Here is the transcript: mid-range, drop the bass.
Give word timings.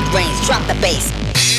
mid-range, 0.00 0.46
drop 0.46 0.64
the 0.68 0.74
bass. 0.80 1.57